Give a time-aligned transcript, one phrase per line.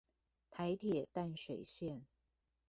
[0.49, 2.05] 臺鐵淡水線